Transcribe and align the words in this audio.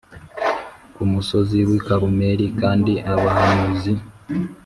Ku 0.95 1.03
musozi 1.11 1.57
w 1.67 1.69
i 1.77 1.81
karumeli 1.85 2.45
kandi 2.59 2.93
abahanuzi 3.13 3.93